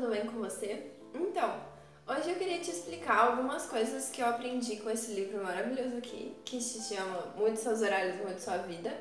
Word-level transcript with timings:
tudo 0.00 0.12
bem 0.12 0.24
com 0.24 0.38
você? 0.38 0.92
Então, 1.12 1.60
hoje 2.08 2.30
eu 2.30 2.36
queria 2.36 2.58
te 2.58 2.70
explicar 2.70 3.18
algumas 3.18 3.66
coisas 3.66 4.08
que 4.08 4.22
eu 4.22 4.26
aprendi 4.26 4.76
com 4.76 4.88
esse 4.88 5.12
livro 5.12 5.44
maravilhoso 5.44 5.98
aqui, 5.98 6.34
que 6.42 6.58
se 6.58 6.94
chama 6.94 7.34
Muito 7.36 7.60
Seus 7.60 7.82
Horários, 7.82 8.16
Muito 8.16 8.40
Sua 8.40 8.56
Vida. 8.56 8.96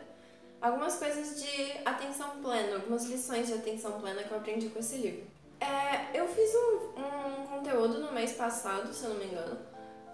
Algumas 0.62 0.98
coisas 0.98 1.42
de 1.42 1.72
atenção 1.86 2.42
plena, 2.42 2.76
algumas 2.76 3.06
lições 3.06 3.48
de 3.48 3.54
atenção 3.54 4.02
plena 4.02 4.24
que 4.24 4.32
eu 4.32 4.40
aprendi 4.40 4.68
com 4.68 4.80
esse 4.80 4.98
livro. 4.98 5.26
É, 5.62 6.20
eu 6.20 6.28
fiz 6.28 6.52
um, 6.54 7.00
um, 7.00 7.48
conteúdo 7.48 8.00
no 8.00 8.12
mês 8.12 8.34
passado, 8.34 8.94
se 8.94 9.06
eu 9.06 9.12
não 9.12 9.20
me 9.20 9.26
engano, 9.26 9.58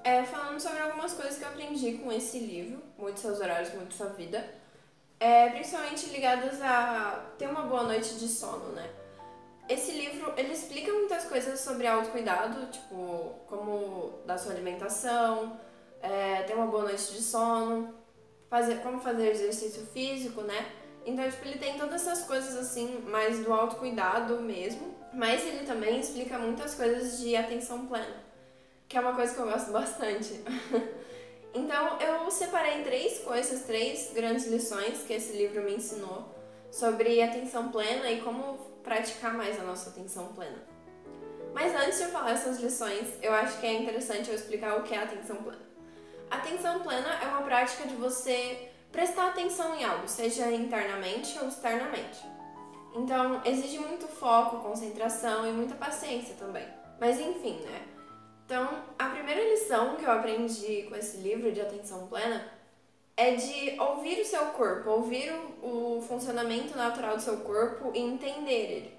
é, 0.04 0.24
falando 0.24 0.60
sobre 0.60 0.80
algumas 0.82 1.14
coisas 1.14 1.40
que 1.40 1.44
eu 1.44 1.50
aprendi 1.50 1.94
com 1.94 2.12
esse 2.12 2.38
livro, 2.38 2.80
Muito 2.96 3.20
Seus 3.20 3.40
Horários, 3.40 3.74
Muito 3.74 3.96
Sua 3.96 4.10
Vida, 4.10 4.48
é, 5.20 5.50
principalmente 5.50 6.12
ligadas 6.12 6.62
a 6.62 7.26
ter 7.40 7.48
uma 7.48 7.64
boa 7.64 7.84
noite 7.84 8.14
de 8.20 8.28
sono, 8.28 8.70
né? 8.74 8.88
Esse 9.68 9.92
livro, 9.92 10.32
ele 10.38 10.54
explica 10.54 10.92
muitas 10.94 11.26
coisas 11.26 11.60
sobre 11.60 11.88
autocuidado, 11.88 12.68
tipo, 12.68 13.34
como 13.48 14.20
da 14.26 14.38
sua 14.38 14.52
alimentação, 14.52 15.60
é, 16.02 16.44
ter 16.44 16.54
uma 16.54 16.68
boa 16.68 16.84
noite 16.84 17.12
de 17.14 17.22
sono, 17.22 17.94
fazer, 18.48 18.82
como 18.84 19.00
fazer 19.00 19.32
exercício 19.32 19.84
físico, 19.88 20.42
né? 20.42 20.72
Então, 21.04 21.28
tipo, 21.30 21.48
ele 21.48 21.58
tem 21.58 21.78
todas 21.78 22.06
essas 22.06 22.26
coisas, 22.26 22.56
assim, 22.56 23.00
mais 23.08 23.44
do 23.44 23.52
autocuidado 23.52 24.40
mesmo. 24.40 24.96
Mas 25.12 25.44
ele 25.46 25.66
também 25.66 26.00
explica 26.00 26.38
muitas 26.38 26.76
coisas 26.76 27.20
de 27.20 27.36
atenção 27.36 27.88
plena, 27.88 28.24
que 28.88 28.98
é 28.98 29.00
uma 29.00 29.16
coisa 29.16 29.34
que 29.34 29.40
eu 29.40 29.46
gosto 29.46 29.72
bastante. 29.74 30.44
então, 31.54 32.00
eu 32.00 32.30
separei 32.30 32.84
três 32.84 33.20
coisas, 33.20 33.64
três 33.64 34.12
grandes 34.14 34.46
lições 34.46 35.04
que 35.08 35.14
esse 35.14 35.34
livro 35.36 35.64
me 35.64 35.76
ensinou 35.76 36.36
sobre 36.76 37.22
atenção 37.22 37.70
plena 37.72 38.12
e 38.12 38.20
como 38.20 38.58
praticar 38.84 39.34
mais 39.34 39.58
a 39.58 39.64
nossa 39.64 39.92
atenção 39.92 40.34
plena. 40.34 40.62
Mas 41.54 41.74
antes 41.74 41.98
de 41.98 42.04
eu 42.04 42.10
falar 42.10 42.32
essas 42.32 42.60
lições, 42.60 43.14
eu 43.22 43.34
acho 43.34 43.62
que 43.62 43.66
é 43.66 43.74
interessante 43.82 44.28
eu 44.28 44.36
explicar 44.36 44.78
o 44.78 44.84
que 44.84 44.94
é 44.94 45.02
atenção 45.02 45.38
plena. 45.38 45.62
Atenção 46.30 46.82
plena 46.82 47.08
é 47.24 47.28
uma 47.28 47.44
prática 47.44 47.88
de 47.88 47.96
você 47.96 48.70
prestar 48.92 49.30
atenção 49.30 49.74
em 49.80 49.86
algo, 49.86 50.06
seja 50.06 50.52
internamente 50.52 51.40
ou 51.40 51.48
externamente. 51.48 52.20
Então, 52.94 53.42
exige 53.46 53.80
muito 53.80 54.06
foco, 54.06 54.60
concentração 54.60 55.48
e 55.48 55.54
muita 55.54 55.76
paciência 55.76 56.36
também. 56.38 56.68
Mas 57.00 57.22
enfim, 57.22 57.58
né? 57.62 57.88
Então, 58.46 58.84
a 59.00 59.06
primeira 59.12 59.42
lição 59.50 59.96
que 59.96 60.04
eu 60.04 60.12
aprendi 60.12 60.84
com 60.90 60.96
esse 60.98 61.18
livro 61.18 61.54
de 61.54 61.62
atenção 61.62 62.08
plena 62.08 62.46
é 63.18 63.36
de 63.36 63.80
ouvir 63.80 64.20
o 64.22 64.26
seu 64.26 64.46
corpo, 64.48 64.90
ouvir 64.90 65.32
o, 65.62 65.98
o 65.98 66.02
funcionamento 66.02 66.78
natural 66.78 67.16
do 67.16 67.22
seu 67.22 67.38
corpo 67.38 67.92
e 67.94 68.00
entender 68.00 68.52
ele. 68.52 68.98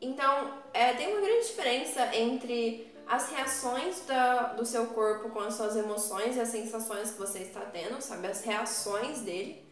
Então, 0.00 0.58
é, 0.74 0.92
tem 0.92 1.08
uma 1.08 1.20
grande 1.20 1.46
diferença 1.46 2.14
entre 2.14 2.92
as 3.06 3.30
reações 3.30 4.04
da, 4.06 4.54
do 4.54 4.64
seu 4.66 4.86
corpo 4.88 5.30
com 5.30 5.40
as 5.40 5.54
suas 5.54 5.76
emoções 5.76 6.36
e 6.36 6.40
as 6.40 6.48
sensações 6.48 7.12
que 7.12 7.18
você 7.18 7.38
está 7.38 7.60
tendo, 7.60 8.00
sabe? 8.00 8.26
As 8.26 8.44
reações 8.44 9.20
dele. 9.20 9.64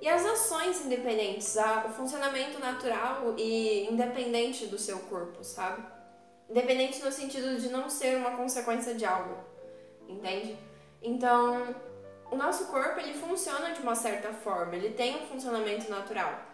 E 0.00 0.08
as 0.08 0.24
ações 0.24 0.84
independentes, 0.84 1.56
a, 1.58 1.86
o 1.86 1.92
funcionamento 1.92 2.58
natural 2.58 3.34
e 3.36 3.86
independente 3.90 4.66
do 4.66 4.78
seu 4.78 4.98
corpo, 5.00 5.44
sabe? 5.44 5.84
Independente 6.48 7.04
no 7.04 7.12
sentido 7.12 7.60
de 7.60 7.68
não 7.68 7.90
ser 7.90 8.16
uma 8.16 8.36
consequência 8.36 8.94
de 8.94 9.04
algo, 9.04 9.36
entende? 10.08 10.56
Então, 11.02 11.74
o 12.30 12.36
nosso 12.36 12.66
corpo 12.66 13.00
ele 13.00 13.14
funciona 13.14 13.70
de 13.70 13.80
uma 13.80 13.94
certa 13.94 14.32
forma, 14.32 14.76
ele 14.76 14.90
tem 14.90 15.16
um 15.16 15.26
funcionamento 15.26 15.90
natural. 15.90 16.46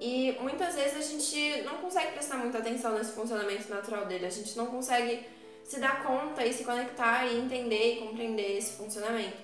E 0.00 0.36
muitas 0.40 0.74
vezes 0.74 0.96
a 0.96 1.02
gente 1.02 1.62
não 1.62 1.78
consegue 1.78 2.12
prestar 2.12 2.36
muita 2.36 2.58
atenção 2.58 2.92
nesse 2.92 3.12
funcionamento 3.12 3.68
natural 3.68 4.06
dele, 4.06 4.26
a 4.26 4.30
gente 4.30 4.56
não 4.56 4.66
consegue 4.66 5.26
se 5.64 5.80
dar 5.80 6.02
conta 6.02 6.46
e 6.46 6.52
se 6.52 6.64
conectar 6.64 7.26
e 7.26 7.38
entender 7.38 7.94
e 7.94 7.96
compreender 7.98 8.56
esse 8.56 8.76
funcionamento. 8.76 9.36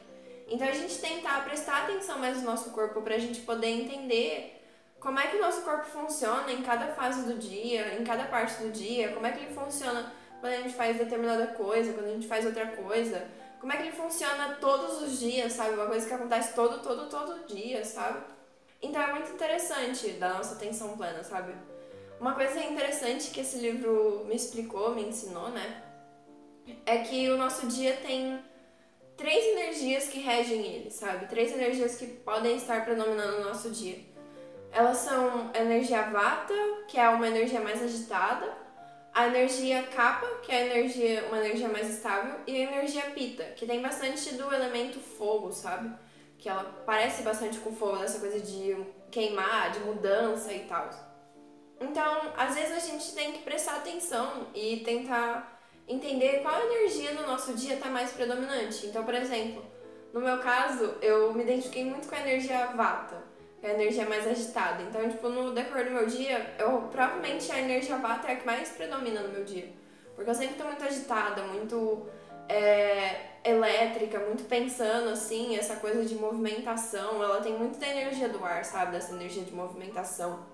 Então 0.48 0.66
a 0.66 0.72
gente 0.72 0.98
tentar 0.98 1.44
prestar 1.44 1.84
atenção 1.84 2.18
mais 2.18 2.38
no 2.38 2.44
nosso 2.44 2.70
corpo 2.70 3.02
para 3.02 3.16
a 3.16 3.18
gente 3.18 3.40
poder 3.40 3.68
entender 3.68 4.62
como 5.00 5.18
é 5.18 5.26
que 5.26 5.36
o 5.36 5.40
nosso 5.40 5.62
corpo 5.62 5.84
funciona 5.86 6.50
em 6.50 6.62
cada 6.62 6.88
fase 6.94 7.24
do 7.30 7.38
dia, 7.38 7.98
em 7.98 8.04
cada 8.04 8.24
parte 8.24 8.62
do 8.62 8.70
dia, 8.70 9.12
como 9.12 9.26
é 9.26 9.32
que 9.32 9.44
ele 9.44 9.54
funciona 9.54 10.12
quando 10.40 10.52
a 10.52 10.56
gente 10.58 10.74
faz 10.74 10.96
determinada 10.96 11.48
coisa, 11.48 11.92
quando 11.92 12.06
a 12.06 12.12
gente 12.12 12.26
faz 12.26 12.46
outra 12.46 12.68
coisa 12.68 13.26
como 13.64 13.72
é 13.72 13.78
que 13.78 13.82
ele 13.84 13.96
funciona 13.96 14.58
todos 14.60 15.00
os 15.00 15.18
dias, 15.18 15.54
sabe? 15.54 15.72
Uma 15.72 15.86
coisa 15.86 16.06
que 16.06 16.12
acontece 16.12 16.54
todo, 16.54 16.82
todo, 16.82 17.08
todo 17.08 17.46
dia, 17.46 17.82
sabe? 17.82 18.22
Então 18.82 19.00
é 19.00 19.10
muito 19.10 19.32
interessante 19.32 20.06
da 20.10 20.34
nossa 20.34 20.54
atenção 20.54 20.94
plena, 20.98 21.24
sabe? 21.24 21.54
Uma 22.20 22.34
coisa 22.34 22.62
interessante 22.62 23.30
que 23.30 23.40
esse 23.40 23.56
livro 23.56 24.22
me 24.26 24.36
explicou, 24.36 24.94
me 24.94 25.04
ensinou, 25.04 25.48
né? 25.48 25.82
É 26.84 26.98
que 26.98 27.30
o 27.30 27.38
nosso 27.38 27.66
dia 27.66 27.96
tem 28.06 28.38
três 29.16 29.42
energias 29.56 30.08
que 30.08 30.20
regem 30.20 30.60
ele, 30.66 30.90
sabe? 30.90 31.24
Três 31.24 31.50
energias 31.50 31.96
que 31.96 32.06
podem 32.06 32.58
estar 32.58 32.84
predominando 32.84 33.38
no 33.38 33.44
nosso 33.44 33.70
dia. 33.70 33.98
Elas 34.72 34.98
são 34.98 35.50
a 35.54 35.58
energia 35.58 36.02
vata, 36.10 36.52
que 36.86 37.00
é 37.00 37.08
uma 37.08 37.28
energia 37.28 37.62
mais 37.62 37.82
agitada, 37.82 38.46
a 39.14 39.28
energia 39.28 39.84
capa, 39.84 40.26
que 40.42 40.50
é 40.50 40.66
energia, 40.66 41.24
uma 41.28 41.38
energia 41.38 41.68
mais 41.68 41.88
estável, 41.88 42.34
e 42.48 42.56
a 42.56 42.70
energia 42.70 43.02
pita, 43.10 43.44
que 43.56 43.64
tem 43.64 43.80
bastante 43.80 44.34
do 44.34 44.52
elemento 44.52 44.98
fogo, 44.98 45.52
sabe? 45.52 45.94
Que 46.36 46.48
ela 46.48 46.64
parece 46.84 47.22
bastante 47.22 47.58
com 47.58 47.72
fogo, 47.72 47.98
dessa 47.98 48.18
coisa 48.18 48.40
de 48.40 48.76
queimar, 49.12 49.70
de 49.70 49.78
mudança 49.80 50.52
e 50.52 50.64
tal. 50.64 50.90
Então, 51.80 52.32
às 52.36 52.56
vezes 52.56 52.72
a 52.72 52.80
gente 52.80 53.14
tem 53.14 53.32
que 53.32 53.42
prestar 53.42 53.76
atenção 53.76 54.48
e 54.52 54.78
tentar 54.78 55.62
entender 55.86 56.40
qual 56.42 56.60
energia 56.60 57.12
no 57.12 57.24
nosso 57.24 57.54
dia 57.54 57.74
está 57.74 57.88
mais 57.88 58.10
predominante. 58.10 58.86
Então, 58.86 59.04
por 59.04 59.14
exemplo, 59.14 59.64
no 60.12 60.20
meu 60.20 60.38
caso, 60.38 60.96
eu 61.00 61.32
me 61.32 61.44
identifiquei 61.44 61.84
muito 61.84 62.08
com 62.08 62.16
a 62.16 62.20
energia 62.20 62.66
vata 62.74 63.33
a 63.66 63.74
energia 63.74 64.06
mais 64.06 64.26
agitada. 64.26 64.82
Então, 64.82 65.08
tipo, 65.08 65.28
no 65.28 65.52
decorrer 65.52 65.86
do 65.86 65.92
meu 65.92 66.06
dia, 66.06 66.54
eu 66.58 66.82
provavelmente 66.90 67.50
a 67.50 67.58
energia 67.58 67.96
vata 67.96 68.28
é 68.28 68.32
a 68.32 68.36
que 68.36 68.46
mais 68.46 68.70
predomina 68.70 69.22
no 69.22 69.28
meu 69.28 69.44
dia. 69.44 69.72
Porque 70.14 70.30
eu 70.30 70.34
sempre 70.34 70.56
tô 70.56 70.64
muito 70.64 70.84
agitada, 70.84 71.42
muito 71.42 72.06
é, 72.48 73.26
elétrica, 73.44 74.18
muito 74.20 74.44
pensando 74.44 75.08
assim, 75.08 75.56
essa 75.56 75.76
coisa 75.76 76.04
de 76.04 76.14
movimentação. 76.14 77.22
Ela 77.22 77.40
tem 77.40 77.54
muito 77.54 77.78
da 77.78 77.88
energia 77.88 78.28
do 78.28 78.44
ar, 78.44 78.64
sabe? 78.64 78.92
Dessa 78.92 79.14
energia 79.14 79.42
de 79.42 79.52
movimentação. 79.52 80.46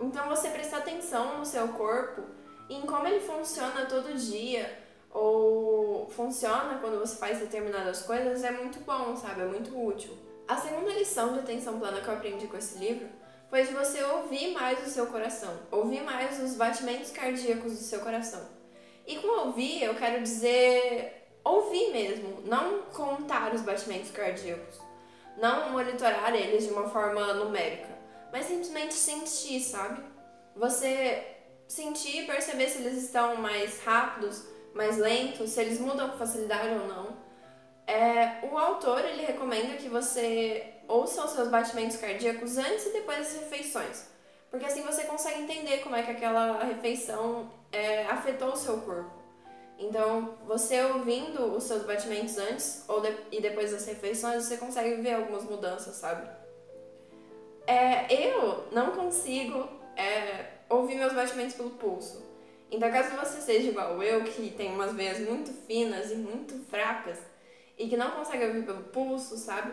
Então, 0.00 0.28
você 0.28 0.48
prestar 0.50 0.78
atenção 0.78 1.38
no 1.38 1.44
seu 1.44 1.68
corpo 1.68 2.22
e 2.68 2.76
em 2.76 2.82
como 2.82 3.06
ele 3.06 3.20
funciona 3.20 3.86
todo 3.86 4.14
dia 4.14 4.86
ou 5.10 6.08
funciona 6.10 6.78
quando 6.80 7.00
você 7.00 7.16
faz 7.16 7.38
determinadas 7.38 8.02
coisas 8.02 8.44
é 8.44 8.50
muito 8.50 8.78
bom, 8.80 9.16
sabe? 9.16 9.40
É 9.40 9.46
muito 9.46 9.76
útil. 9.76 10.27
A 10.48 10.56
segunda 10.56 10.90
lição 10.92 11.34
de 11.34 11.40
atenção 11.40 11.78
plena 11.78 12.00
que 12.00 12.08
eu 12.08 12.14
aprendi 12.14 12.46
com 12.46 12.56
esse 12.56 12.78
livro 12.78 13.06
foi 13.50 13.64
de 13.64 13.74
você 13.74 14.02
ouvir 14.02 14.54
mais 14.54 14.84
o 14.86 14.88
seu 14.88 15.06
coração, 15.06 15.54
ouvir 15.70 16.02
mais 16.02 16.42
os 16.42 16.54
batimentos 16.54 17.10
cardíacos 17.10 17.72
do 17.72 17.84
seu 17.84 18.00
coração. 18.00 18.40
E 19.06 19.16
com 19.16 19.28
ouvir, 19.46 19.82
eu 19.82 19.94
quero 19.94 20.22
dizer 20.22 21.28
ouvir 21.44 21.92
mesmo, 21.92 22.40
não 22.46 22.80
contar 22.84 23.54
os 23.54 23.60
batimentos 23.60 24.10
cardíacos, 24.10 24.80
não 25.36 25.68
monitorar 25.70 26.34
eles 26.34 26.64
de 26.64 26.72
uma 26.72 26.88
forma 26.88 27.34
numérica, 27.34 27.88
mas 28.32 28.46
simplesmente 28.46 28.94
sentir, 28.94 29.60
sabe? 29.60 30.02
Você 30.56 31.26
sentir 31.66 32.22
e 32.22 32.26
perceber 32.26 32.70
se 32.70 32.78
eles 32.78 33.04
estão 33.04 33.36
mais 33.36 33.82
rápidos, 33.82 34.46
mais 34.74 34.96
lentos, 34.96 35.50
se 35.50 35.60
eles 35.60 35.78
mudam 35.78 36.08
com 36.08 36.16
facilidade 36.16 36.70
ou 36.70 36.88
não. 36.88 37.27
É, 37.88 38.46
o 38.46 38.58
autor 38.58 39.02
ele 39.02 39.24
recomenda 39.24 39.76
que 39.76 39.88
você 39.88 40.74
ouça 40.86 41.24
os 41.24 41.30
seus 41.30 41.48
batimentos 41.48 41.96
cardíacos 41.96 42.58
antes 42.58 42.84
e 42.84 42.92
depois 42.92 43.18
das 43.18 43.32
refeições, 43.40 44.06
porque 44.50 44.66
assim 44.66 44.82
você 44.82 45.04
consegue 45.04 45.40
entender 45.40 45.78
como 45.78 45.96
é 45.96 46.02
que 46.02 46.10
aquela 46.10 46.62
refeição 46.64 47.50
é, 47.72 48.04
afetou 48.04 48.52
o 48.52 48.56
seu 48.56 48.82
corpo. 48.82 49.10
Então, 49.78 50.34
você 50.46 50.82
ouvindo 50.84 51.56
os 51.56 51.64
seus 51.64 51.84
batimentos 51.84 52.36
antes 52.36 52.84
ou 52.88 53.00
de, 53.00 53.10
e 53.32 53.40
depois 53.40 53.70
das 53.70 53.86
refeições, 53.86 54.44
você 54.44 54.58
consegue 54.58 55.00
ver 55.00 55.14
algumas 55.14 55.44
mudanças, 55.44 55.96
sabe? 55.96 56.28
É, 57.66 58.12
eu 58.12 58.66
não 58.70 58.90
consigo 58.90 59.66
é, 59.96 60.44
ouvir 60.68 60.96
meus 60.96 61.14
batimentos 61.14 61.54
pelo 61.54 61.70
pulso. 61.70 62.22
Então, 62.70 62.90
caso 62.90 63.16
você 63.16 63.40
seja 63.40 63.70
igual 63.70 64.02
eu, 64.02 64.24
que 64.24 64.50
tem 64.50 64.74
umas 64.74 64.92
veias 64.92 65.20
muito 65.20 65.52
finas 65.66 66.10
e 66.10 66.16
muito 66.16 66.58
fracas, 66.68 67.18
e 67.78 67.88
que 67.88 67.96
não 67.96 68.10
consegue 68.10 68.44
ouvir 68.44 68.64
pelo 68.64 68.82
pulso, 68.84 69.36
sabe? 69.36 69.72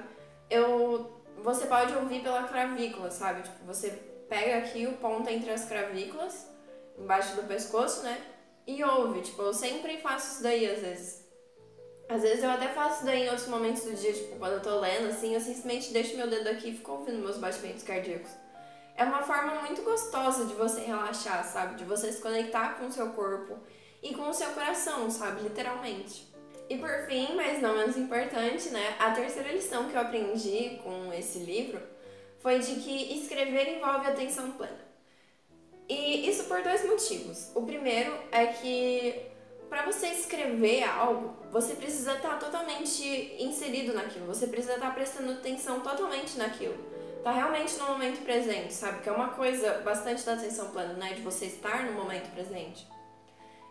Eu, 0.50 1.12
você 1.44 1.66
pode 1.66 1.94
ouvir 1.96 2.22
pela 2.22 2.44
clavícula, 2.44 3.10
sabe? 3.10 3.42
Tipo, 3.42 3.66
você 3.66 3.90
pega 4.30 4.60
aqui 4.60 4.86
o 4.86 4.94
ponto 4.98 5.28
entre 5.30 5.50
as 5.50 5.66
clavículas, 5.66 6.48
embaixo 6.98 7.36
do 7.36 7.44
pescoço, 7.44 8.04
né? 8.04 8.22
E 8.68 8.84
ouve. 8.84 9.22
Tipo, 9.22 9.42
eu 9.42 9.54
sempre 9.54 9.98
faço 9.98 10.34
isso 10.34 10.44
daí 10.44 10.70
às 10.70 10.80
vezes. 10.80 11.26
Às 12.08 12.22
vezes 12.22 12.44
eu 12.44 12.52
até 12.52 12.68
faço 12.68 12.98
isso 12.98 13.06
daí 13.06 13.24
em 13.24 13.30
outros 13.30 13.48
momentos 13.48 13.84
do 13.84 13.96
dia, 13.96 14.14
tipo, 14.14 14.36
quando 14.38 14.54
eu 14.54 14.62
tô 14.62 14.80
lendo, 14.80 15.08
assim, 15.08 15.34
eu 15.34 15.42
simplesmente 15.42 15.92
deixo 15.92 16.16
meu 16.16 16.30
dedo 16.30 16.48
aqui 16.48 16.70
e 16.70 16.78
fico 16.78 16.92
ouvindo 16.92 17.18
meus 17.18 17.38
batimentos 17.38 17.82
cardíacos. 17.82 18.30
é 18.96 19.04
uma 19.04 19.24
forma 19.24 19.62
muito 19.62 19.82
gostosa 19.82 20.46
de 20.46 20.54
você 20.54 20.82
relaxar, 20.82 21.44
sabe? 21.44 21.76
De 21.76 21.84
você 21.84 22.12
se 22.12 22.22
conectar 22.22 22.78
com 22.78 22.86
o 22.86 22.92
seu 22.92 23.10
corpo 23.10 23.58
e 24.02 24.14
com 24.14 24.30
o 24.30 24.34
seu 24.34 24.52
coração, 24.52 25.10
sabe? 25.10 25.42
Literalmente. 25.42 26.35
E 26.68 26.78
por 26.78 27.06
fim, 27.08 27.36
mas 27.36 27.62
não 27.62 27.76
menos 27.76 27.96
importante, 27.96 28.70
né? 28.70 28.96
A 29.00 29.12
terceira 29.12 29.52
lição 29.52 29.88
que 29.88 29.96
eu 29.96 30.02
aprendi 30.02 30.80
com 30.84 31.14
esse 31.14 31.40
livro 31.40 31.80
foi 32.40 32.60
de 32.60 32.76
que 32.76 33.20
escrever 33.20 33.78
envolve 33.78 34.08
atenção 34.08 34.52
plena. 34.52 34.86
E 35.88 36.28
isso 36.28 36.46
por 36.46 36.64
dois 36.64 36.84
motivos. 36.86 37.52
O 37.54 37.62
primeiro 37.62 38.18
é 38.32 38.48
que 38.48 39.32
para 39.70 39.84
você 39.86 40.08
escrever 40.08 40.84
algo, 40.84 41.36
você 41.52 41.76
precisa 41.76 42.14
estar 42.14 42.40
totalmente 42.40 43.36
inserido 43.40 43.94
naquilo, 43.94 44.26
você 44.26 44.48
precisa 44.48 44.76
estar 44.76 44.94
prestando 44.94 45.34
atenção 45.34 45.82
totalmente 45.82 46.38
naquilo. 46.38 46.78
Tá 47.24 47.32
realmente 47.32 47.78
no 47.78 47.88
momento 47.88 48.24
presente, 48.24 48.74
sabe? 48.74 49.02
Que 49.02 49.10
é 49.10 49.12
uma 49.12 49.30
coisa 49.30 49.80
bastante 49.80 50.24
da 50.24 50.34
atenção 50.34 50.70
plena, 50.70 50.94
né? 50.94 51.14
De 51.14 51.22
você 51.22 51.46
estar 51.46 51.84
no 51.86 51.94
momento 51.94 52.32
presente. 52.32 52.88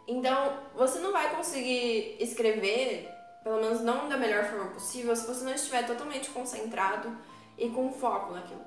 Então, 0.07 0.59
você 0.75 0.99
não 0.99 1.13
vai 1.13 1.35
conseguir 1.35 2.17
escrever, 2.21 3.09
pelo 3.43 3.61
menos 3.61 3.81
não 3.81 4.09
da 4.09 4.17
melhor 4.17 4.45
forma 4.45 4.71
possível, 4.71 5.17
se 5.17 5.27
você 5.27 5.45
não 5.45 5.55
estiver 5.55 5.87
totalmente 5.87 6.31
concentrado 6.31 7.17
e 7.57 7.71
com 7.71 7.93
foco 7.93 8.33
naquilo. 8.33 8.65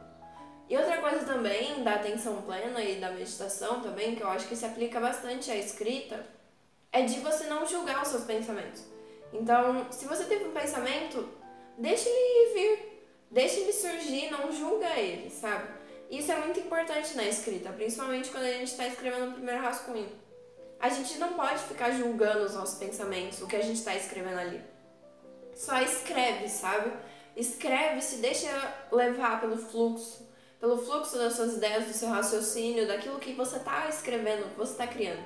E 0.69 0.75
outra 0.75 0.97
coisa 0.97 1.25
também 1.25 1.83
da 1.83 1.93
atenção 1.93 2.41
plena 2.41 2.81
e 2.81 2.99
da 2.99 3.11
meditação 3.11 3.81
também, 3.81 4.15
que 4.15 4.21
eu 4.21 4.27
acho 4.27 4.47
que 4.47 4.55
se 4.55 4.65
aplica 4.65 4.99
bastante 4.99 5.49
à 5.49 5.55
escrita, 5.55 6.25
é 6.91 7.03
de 7.03 7.19
você 7.19 7.45
não 7.45 7.65
julgar 7.65 8.01
os 8.01 8.09
seus 8.09 8.23
pensamentos. 8.23 8.83
Então, 9.31 9.87
se 9.91 10.05
você 10.05 10.25
teve 10.25 10.45
um 10.45 10.51
pensamento, 10.51 11.29
deixe 11.77 12.09
ele 12.09 12.53
vir, 12.53 13.03
deixe 13.29 13.59
ele 13.59 13.73
surgir, 13.73 14.31
não 14.31 14.51
julga 14.51 14.89
ele, 14.97 15.29
sabe? 15.29 15.69
Isso 16.09 16.31
é 16.31 16.37
muito 16.37 16.59
importante 16.59 17.15
na 17.15 17.23
escrita, 17.23 17.69
principalmente 17.71 18.29
quando 18.29 18.45
a 18.45 18.53
gente 18.53 18.71
está 18.71 18.87
escrevendo 18.87 19.29
o 19.29 19.33
primeiro 19.33 19.61
rascunho. 19.61 20.09
A 20.79 20.89
gente 20.89 21.17
não 21.17 21.33
pode 21.33 21.59
ficar 21.63 21.91
julgando 21.91 22.45
os 22.45 22.53
nossos 22.53 22.77
pensamentos, 22.77 23.41
o 23.41 23.47
que 23.47 23.55
a 23.55 23.61
gente 23.61 23.77
está 23.77 23.95
escrevendo 23.95 24.39
ali. 24.39 24.61
Só 25.55 25.81
escreve, 25.81 26.47
sabe? 26.47 26.91
Escreve, 27.35 28.01
se 28.01 28.17
deixa 28.17 28.49
levar 28.91 29.41
pelo 29.41 29.57
fluxo, 29.57 30.27
pelo 30.59 30.77
fluxo 30.77 31.17
das 31.17 31.33
suas 31.33 31.53
ideias, 31.57 31.85
do 31.85 31.93
seu 31.93 32.09
raciocínio, 32.09 32.87
daquilo 32.87 33.19
que 33.19 33.33
você 33.33 33.57
está 33.57 33.87
escrevendo, 33.89 34.49
que 34.51 34.57
você 34.57 34.71
está 34.73 34.87
criando. 34.87 35.25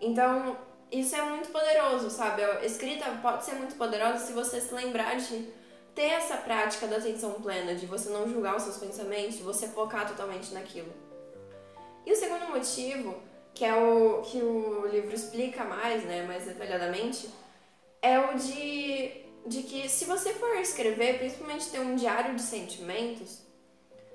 Então, 0.00 0.56
isso 0.90 1.14
é 1.14 1.22
muito 1.22 1.50
poderoso, 1.50 2.08
sabe? 2.10 2.42
A 2.42 2.64
escrita 2.64 3.04
pode 3.22 3.44
ser 3.44 3.54
muito 3.54 3.76
poderosa 3.76 4.24
se 4.24 4.32
você 4.32 4.60
se 4.60 4.72
lembrar 4.74 5.16
de 5.16 5.52
ter 5.94 6.10
essa 6.10 6.36
prática 6.36 6.86
da 6.86 6.96
atenção 6.96 7.32
plena, 7.32 7.74
de 7.74 7.84
você 7.84 8.08
não 8.08 8.28
julgar 8.28 8.56
os 8.56 8.62
seus 8.62 8.76
pensamentos, 8.76 9.36
de 9.36 9.42
você 9.42 9.68
focar 9.68 10.06
totalmente 10.06 10.54
naquilo. 10.54 10.92
E 12.06 12.12
o 12.12 12.16
segundo 12.16 12.48
motivo, 12.48 13.20
que 13.54 13.64
é 13.64 13.74
o 13.74 14.22
que 14.22 14.38
o 14.38 14.86
livro 14.86 15.14
explica 15.14 15.64
mais, 15.64 16.04
né, 16.04 16.22
mais 16.22 16.44
detalhadamente, 16.44 17.28
é 18.00 18.18
o 18.18 18.36
de, 18.36 19.10
de 19.46 19.62
que 19.64 19.88
se 19.88 20.04
você 20.04 20.32
for 20.34 20.56
escrever, 20.56 21.18
principalmente 21.18 21.70
ter 21.70 21.80
um 21.80 21.96
diário 21.96 22.34
de 22.34 22.42
sentimentos, 22.42 23.40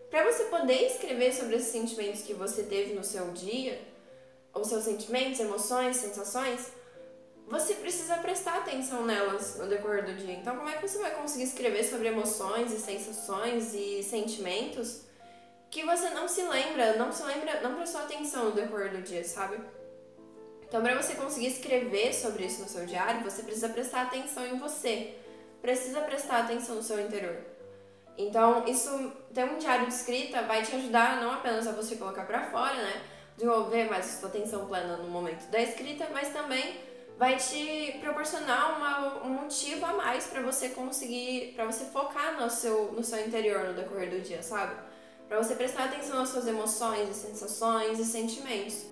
para 0.10 0.32
você 0.32 0.46
poder 0.46 0.86
escrever 0.86 1.34
sobre 1.34 1.56
esses 1.56 1.72
sentimentos 1.72 2.22
que 2.22 2.34
você 2.34 2.64
teve 2.64 2.94
no 2.94 3.04
seu 3.04 3.32
dia, 3.32 3.82
os 4.54 4.68
seus 4.68 4.84
sentimentos, 4.84 5.40
emoções, 5.40 5.98
sensações, 5.98 6.72
você 7.48 7.74
precisa 7.76 8.18
prestar 8.18 8.60
atenção 8.60 9.06
nelas 9.06 9.58
no 9.58 9.68
decorrer 9.68 10.06
do 10.06 10.14
dia. 10.14 10.34
Então, 10.34 10.56
como 10.56 10.70
é 10.70 10.78
que 10.78 10.88
você 10.88 11.00
vai 11.00 11.12
conseguir 11.16 11.44
escrever 11.44 11.84
sobre 11.84 12.08
emoções 12.08 12.72
e 12.72 12.80
sensações 12.80 13.74
e 13.74 14.04
sentimentos 14.04 15.02
que 15.74 15.84
você 15.84 16.12
não 16.12 16.28
se 16.28 16.44
lembra, 16.44 16.98
não 16.98 17.12
se 17.12 17.24
lembra, 17.24 17.60
não 17.62 17.74
prestou 17.74 18.02
atenção 18.02 18.46
no 18.46 18.52
decorrer 18.52 18.92
do 18.92 19.02
dia, 19.02 19.24
sabe? 19.24 19.60
Então, 20.62 20.84
para 20.84 21.02
você 21.02 21.16
conseguir 21.16 21.48
escrever 21.48 22.14
sobre 22.14 22.46
isso 22.46 22.62
no 22.62 22.70
seu 22.70 22.86
diário, 22.86 23.24
você 23.24 23.42
precisa 23.42 23.70
prestar 23.70 24.04
atenção 24.04 24.46
em 24.46 24.60
você, 24.60 25.16
precisa 25.64 26.02
prestar 26.02 26.42
atenção 26.42 26.76
no 26.76 26.84
seu 26.84 27.00
interior. 27.00 27.38
Então, 28.16 28.68
isso 28.68 29.12
ter 29.34 29.46
um 29.46 29.58
diário 29.58 29.88
de 29.88 29.94
escrita 29.94 30.44
vai 30.44 30.62
te 30.62 30.76
ajudar 30.76 31.20
não 31.20 31.32
apenas 31.32 31.66
a 31.66 31.72
você 31.72 31.96
colocar 31.96 32.26
para 32.26 32.52
fora, 32.52 32.76
né? 32.76 33.02
desenvolver 33.36 33.90
mais 33.90 34.06
a 34.06 34.20
sua 34.20 34.30
atenção 34.30 34.68
plena 34.68 34.98
no 34.98 35.10
momento 35.10 35.50
da 35.50 35.60
escrita, 35.60 36.08
mas 36.14 36.30
também 36.30 36.82
vai 37.18 37.38
te 37.38 37.98
proporcionar 38.00 38.78
uma, 38.78 39.24
um 39.24 39.30
motivo 39.30 39.84
a 39.88 39.94
mais 39.94 40.28
para 40.28 40.44
você 40.44 40.70
conseguir, 40.70 41.54
para 41.56 41.66
você 41.66 41.86
focar 41.86 42.40
no 42.40 42.48
seu, 42.48 42.92
no 42.92 43.04
seu 43.04 43.26
interior 43.26 43.70
no 43.70 43.74
decorrer 43.74 44.12
do 44.12 44.22
dia, 44.22 44.44
sabe? 44.44 44.93
Para 45.34 45.42
você 45.42 45.56
prestar 45.56 45.86
atenção 45.86 46.22
às 46.22 46.30
suas 46.30 46.46
emoções 46.46 47.10
e 47.10 47.14
sensações 47.16 47.98
e 47.98 48.06
sentimentos. 48.06 48.86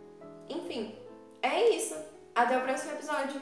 Enfim, 0.50 0.96
é 1.40 1.70
isso. 1.76 1.94
Até 2.34 2.58
o 2.58 2.64
próximo 2.64 2.94
episódio. 2.94 3.40